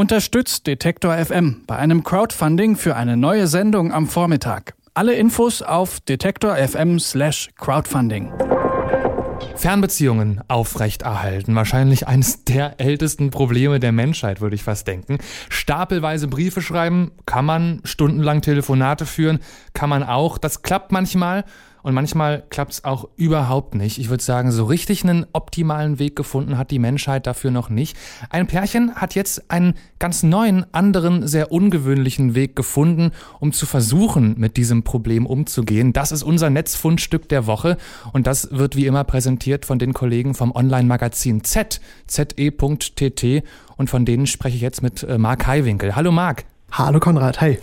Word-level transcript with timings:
Unterstützt 0.00 0.66
Detektor 0.66 1.14
FM 1.14 1.64
bei 1.66 1.76
einem 1.76 2.02
Crowdfunding 2.02 2.76
für 2.76 2.96
eine 2.96 3.18
neue 3.18 3.46
Sendung 3.46 3.92
am 3.92 4.06
Vormittag. 4.06 4.72
Alle 4.94 5.12
Infos 5.12 5.60
auf 5.60 6.00
detektor 6.00 6.56
FM/slash 6.56 7.50
crowdfunding. 7.58 8.32
Fernbeziehungen 9.56 10.40
aufrechterhalten. 10.48 11.54
Wahrscheinlich 11.54 12.08
eines 12.08 12.44
der 12.44 12.80
ältesten 12.80 13.30
Probleme 13.30 13.78
der 13.78 13.92
Menschheit, 13.92 14.40
würde 14.40 14.54
ich 14.54 14.62
fast 14.62 14.86
denken. 14.86 15.18
Stapelweise 15.50 16.28
Briefe 16.28 16.62
schreiben, 16.62 17.10
kann 17.26 17.44
man 17.44 17.82
stundenlang 17.84 18.40
Telefonate 18.40 19.04
führen, 19.04 19.40
kann 19.74 19.90
man 19.90 20.02
auch. 20.02 20.38
Das 20.38 20.62
klappt 20.62 20.92
manchmal 20.92 21.44
und 21.82 21.94
manchmal 21.94 22.42
klappt 22.50 22.72
es 22.72 22.84
auch 22.84 23.08
überhaupt 23.16 23.74
nicht. 23.74 23.98
Ich 23.98 24.08
würde 24.08 24.22
sagen, 24.22 24.50
so 24.52 24.64
richtig 24.64 25.04
einen 25.04 25.26
optimalen 25.32 25.98
Weg 25.98 26.16
gefunden 26.16 26.58
hat 26.58 26.70
die 26.70 26.78
Menschheit 26.78 27.26
dafür 27.26 27.50
noch 27.50 27.70
nicht. 27.70 27.96
Ein 28.30 28.46
Pärchen 28.46 28.94
hat 28.94 29.14
jetzt 29.14 29.50
einen 29.50 29.74
ganz 29.98 30.22
neuen, 30.22 30.66
anderen, 30.72 31.26
sehr 31.26 31.52
ungewöhnlichen 31.52 32.34
Weg 32.34 32.56
gefunden, 32.56 33.12
um 33.38 33.52
zu 33.52 33.66
versuchen, 33.66 34.34
mit 34.38 34.56
diesem 34.56 34.82
Problem 34.82 35.26
umzugehen. 35.26 35.92
Das 35.92 36.12
ist 36.12 36.22
unser 36.22 36.50
Netzfundstück 36.50 37.28
der 37.28 37.46
Woche 37.46 37.76
und 38.12 38.26
das 38.26 38.48
wird 38.50 38.76
wie 38.76 38.86
immer 38.86 39.04
präsentiert 39.04 39.64
von 39.64 39.78
den 39.78 39.92
Kollegen 39.92 40.34
vom 40.34 40.52
Online-Magazin 40.52 41.44
Z, 41.44 41.80
ze.tt 42.06 43.42
und 43.76 43.90
von 43.90 44.04
denen 44.04 44.26
spreche 44.26 44.56
ich 44.56 44.62
jetzt 44.62 44.82
mit 44.82 45.02
äh, 45.02 45.18
Marc 45.18 45.46
Heiwinkel. 45.46 45.96
Hallo 45.96 46.12
Marc. 46.12 46.44
Hallo 46.72 47.00
Konrad, 47.00 47.40
hi. 47.40 47.58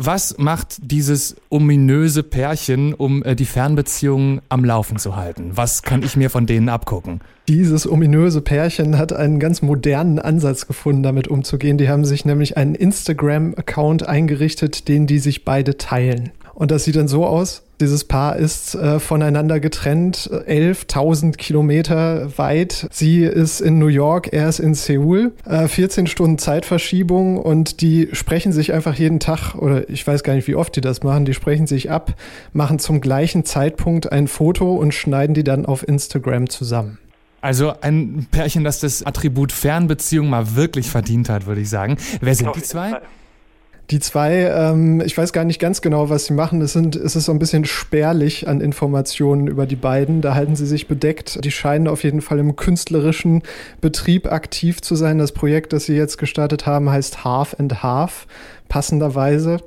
Was 0.00 0.38
macht 0.38 0.76
dieses 0.80 1.34
ominöse 1.48 2.22
Pärchen, 2.22 2.94
um 2.94 3.24
äh, 3.24 3.34
die 3.34 3.44
Fernbeziehungen 3.44 4.40
am 4.48 4.64
Laufen 4.64 4.96
zu 4.96 5.16
halten? 5.16 5.50
Was 5.56 5.82
kann 5.82 6.04
ich 6.04 6.16
mir 6.16 6.30
von 6.30 6.46
denen 6.46 6.68
abgucken? 6.68 7.20
Dieses 7.48 7.90
ominöse 7.90 8.40
Pärchen 8.40 8.96
hat 8.96 9.12
einen 9.12 9.40
ganz 9.40 9.60
modernen 9.60 10.20
Ansatz 10.20 10.68
gefunden, 10.68 11.02
damit 11.02 11.26
umzugehen. 11.26 11.78
Die 11.78 11.88
haben 11.88 12.04
sich 12.04 12.24
nämlich 12.24 12.56
einen 12.56 12.76
Instagram-Account 12.76 14.06
eingerichtet, 14.06 14.86
den 14.86 15.08
die 15.08 15.18
sich 15.18 15.44
beide 15.44 15.78
teilen. 15.78 16.30
Und 16.54 16.70
das 16.70 16.84
sieht 16.84 16.94
dann 16.94 17.08
so 17.08 17.26
aus. 17.26 17.64
Dieses 17.80 18.02
Paar 18.04 18.36
ist 18.36 18.74
äh, 18.74 18.98
voneinander 18.98 19.60
getrennt, 19.60 20.28
11.000 20.32 21.36
Kilometer 21.36 22.36
weit. 22.36 22.88
Sie 22.90 23.22
ist 23.22 23.60
in 23.60 23.78
New 23.78 23.86
York, 23.86 24.32
er 24.32 24.48
ist 24.48 24.58
in 24.58 24.74
Seoul. 24.74 25.32
Äh, 25.44 25.68
14 25.68 26.08
Stunden 26.08 26.38
Zeitverschiebung 26.38 27.38
und 27.38 27.80
die 27.80 28.08
sprechen 28.12 28.50
sich 28.52 28.72
einfach 28.72 28.94
jeden 28.94 29.20
Tag, 29.20 29.54
oder 29.54 29.88
ich 29.88 30.04
weiß 30.04 30.24
gar 30.24 30.34
nicht, 30.34 30.48
wie 30.48 30.56
oft 30.56 30.74
die 30.74 30.80
das 30.80 31.04
machen, 31.04 31.24
die 31.24 31.34
sprechen 31.34 31.68
sich 31.68 31.88
ab, 31.88 32.14
machen 32.52 32.80
zum 32.80 33.00
gleichen 33.00 33.44
Zeitpunkt 33.44 34.10
ein 34.10 34.26
Foto 34.26 34.74
und 34.74 34.92
schneiden 34.92 35.34
die 35.34 35.44
dann 35.44 35.64
auf 35.64 35.86
Instagram 35.86 36.48
zusammen. 36.48 36.98
Also 37.40 37.74
ein 37.80 38.26
Pärchen, 38.32 38.64
das 38.64 38.80
das 38.80 39.04
Attribut 39.04 39.52
Fernbeziehung 39.52 40.28
mal 40.28 40.56
wirklich 40.56 40.90
verdient 40.90 41.28
hat, 41.28 41.46
würde 41.46 41.60
ich 41.60 41.68
sagen. 41.68 41.96
Wer 42.20 42.34
sind 42.34 42.56
die 42.56 42.62
zwei? 42.62 43.00
Die 43.90 44.00
zwei, 44.00 44.52
ähm, 44.54 45.00
ich 45.00 45.16
weiß 45.16 45.32
gar 45.32 45.44
nicht 45.44 45.58
ganz 45.58 45.80
genau, 45.80 46.10
was 46.10 46.26
sie 46.26 46.34
machen. 46.34 46.60
Es, 46.60 46.74
sind, 46.74 46.94
es 46.94 47.16
ist 47.16 47.24
so 47.24 47.32
ein 47.32 47.38
bisschen 47.38 47.64
spärlich 47.64 48.46
an 48.46 48.60
Informationen 48.60 49.46
über 49.46 49.64
die 49.64 49.76
beiden. 49.76 50.20
Da 50.20 50.34
halten 50.34 50.56
sie 50.56 50.66
sich 50.66 50.88
bedeckt. 50.88 51.42
Die 51.42 51.50
scheinen 51.50 51.88
auf 51.88 52.04
jeden 52.04 52.20
Fall 52.20 52.38
im 52.38 52.54
künstlerischen 52.54 53.42
Betrieb 53.80 54.30
aktiv 54.30 54.82
zu 54.82 54.94
sein. 54.94 55.16
Das 55.16 55.32
Projekt, 55.32 55.72
das 55.72 55.86
sie 55.86 55.96
jetzt 55.96 56.18
gestartet 56.18 56.66
haben, 56.66 56.90
heißt 56.90 57.24
Half 57.24 57.56
and 57.58 57.82
Half, 57.82 58.26
passenderweise. 58.68 59.58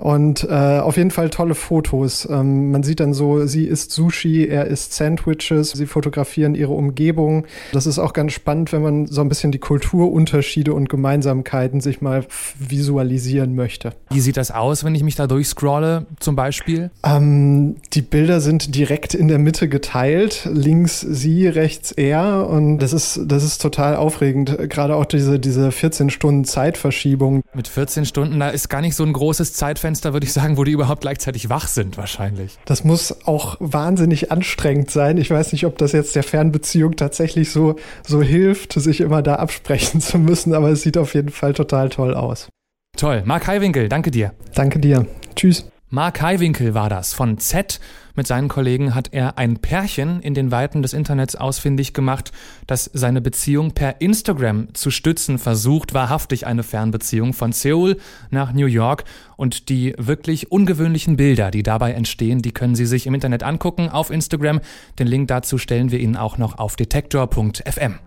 Und 0.00 0.44
äh, 0.44 0.78
auf 0.78 0.96
jeden 0.96 1.10
Fall 1.10 1.28
tolle 1.28 1.54
Fotos. 1.54 2.26
Ähm, 2.30 2.70
man 2.70 2.82
sieht 2.82 3.00
dann 3.00 3.12
so, 3.12 3.44
sie 3.46 3.66
isst 3.66 3.90
Sushi, 3.92 4.46
er 4.46 4.66
isst 4.66 4.94
Sandwiches, 4.94 5.72
sie 5.72 5.84
fotografieren 5.84 6.54
ihre 6.54 6.72
Umgebung. 6.72 7.44
Das 7.72 7.86
ist 7.86 7.98
auch 7.98 8.14
ganz 8.14 8.32
spannend, 8.32 8.72
wenn 8.72 8.80
man 8.80 9.06
so 9.08 9.20
ein 9.20 9.28
bisschen 9.28 9.52
die 9.52 9.58
Kulturunterschiede 9.58 10.72
und 10.72 10.88
Gemeinsamkeiten 10.88 11.82
sich 11.82 12.00
mal 12.00 12.24
visualisieren 12.58 13.54
möchte. 13.54 13.92
Wie 14.10 14.20
sieht 14.20 14.38
das 14.38 14.50
aus, 14.50 14.84
wenn 14.84 14.94
ich 14.94 15.02
mich 15.02 15.16
da 15.16 15.26
durchscrolle, 15.26 16.06
zum 16.18 16.34
Beispiel? 16.34 16.90
Ähm, 17.04 17.76
die 17.92 18.02
Bilder 18.02 18.40
sind 18.40 18.74
direkt 18.74 19.12
in 19.12 19.28
der 19.28 19.38
Mitte 19.38 19.68
geteilt. 19.68 20.48
Links 20.50 21.00
sie, 21.00 21.46
rechts 21.46 21.92
er. 21.92 22.48
Und 22.48 22.78
das 22.78 22.94
ist, 22.94 23.20
das 23.26 23.44
ist 23.44 23.60
total 23.60 23.96
aufregend. 23.96 24.56
Gerade 24.70 24.96
auch 24.96 25.04
diese, 25.04 25.38
diese 25.38 25.72
14 25.72 26.08
Stunden 26.08 26.46
Zeitverschiebung. 26.46 27.42
Mit 27.52 27.68
14 27.68 28.06
Stunden, 28.06 28.38
da 28.40 28.48
ist 28.48 28.68
gar 28.68 28.80
nicht 28.80 28.96
so 28.96 29.04
ein 29.04 29.12
großes 29.12 29.52
Zeitfenster 29.52 30.12
würde 30.12 30.26
ich 30.26 30.32
sagen, 30.32 30.56
wo 30.56 30.64
die 30.64 30.72
überhaupt 30.72 31.02
gleichzeitig 31.02 31.48
wach 31.48 31.68
sind, 31.68 31.96
wahrscheinlich. 31.96 32.58
Das 32.64 32.84
muss 32.84 33.26
auch 33.26 33.56
wahnsinnig 33.60 34.32
anstrengend 34.32 34.90
sein. 34.90 35.16
Ich 35.18 35.30
weiß 35.30 35.52
nicht, 35.52 35.66
ob 35.66 35.78
das 35.78 35.92
jetzt 35.92 36.16
der 36.16 36.22
Fernbeziehung 36.22 36.96
tatsächlich 36.96 37.50
so, 37.50 37.76
so 38.06 38.22
hilft, 38.22 38.72
sich 38.72 39.00
immer 39.00 39.22
da 39.22 39.36
absprechen 39.36 40.00
zu 40.00 40.18
müssen, 40.18 40.54
aber 40.54 40.70
es 40.70 40.82
sieht 40.82 40.98
auf 40.98 41.14
jeden 41.14 41.30
Fall 41.30 41.54
total 41.54 41.88
toll 41.88 42.14
aus. 42.14 42.48
Toll. 42.96 43.22
Marc 43.24 43.46
Heiwinkel, 43.46 43.88
danke 43.88 44.10
dir. 44.10 44.34
Danke 44.54 44.78
dir. 44.78 45.06
Tschüss. 45.36 45.70
Mark 45.92 46.22
Heiwinkel 46.22 46.72
war 46.72 46.88
das 46.88 47.12
von 47.12 47.38
Z. 47.38 47.80
Mit 48.14 48.28
seinen 48.28 48.46
Kollegen 48.46 48.94
hat 48.94 49.08
er 49.10 49.38
ein 49.38 49.56
Pärchen 49.58 50.20
in 50.20 50.34
den 50.34 50.52
Weiten 50.52 50.82
des 50.82 50.92
Internets 50.92 51.34
ausfindig 51.34 51.94
gemacht, 51.94 52.30
das 52.68 52.88
seine 52.92 53.20
Beziehung 53.20 53.72
per 53.72 54.00
Instagram 54.00 54.72
zu 54.72 54.92
stützen 54.92 55.40
versucht, 55.40 55.92
wahrhaftig 55.92 56.46
eine 56.46 56.62
Fernbeziehung 56.62 57.32
von 57.32 57.50
Seoul 57.50 57.96
nach 58.30 58.52
New 58.52 58.66
York. 58.66 59.02
Und 59.36 59.68
die 59.68 59.92
wirklich 59.98 60.52
ungewöhnlichen 60.52 61.16
Bilder, 61.16 61.50
die 61.50 61.64
dabei 61.64 61.90
entstehen, 61.92 62.40
die 62.40 62.52
können 62.52 62.76
Sie 62.76 62.86
sich 62.86 63.08
im 63.08 63.14
Internet 63.14 63.42
angucken 63.42 63.88
auf 63.88 64.10
Instagram. 64.10 64.60
Den 65.00 65.08
Link 65.08 65.26
dazu 65.26 65.58
stellen 65.58 65.90
wir 65.90 65.98
Ihnen 65.98 66.16
auch 66.16 66.38
noch 66.38 66.56
auf 66.60 66.76
detektor.fm. 66.76 67.98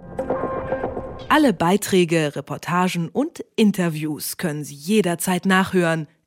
Alle 1.27 1.51
Beiträge, 1.51 2.33
Reportagen 2.33 3.09
und 3.09 3.43
Interviews 3.57 4.37
können 4.37 4.63
Sie 4.63 4.75
jederzeit 4.75 5.45
nachhören 5.45 6.07